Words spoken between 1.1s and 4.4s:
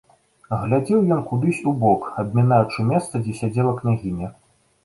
ён кудысь убок, абмінаючы месца, дзе сядзела княгіня.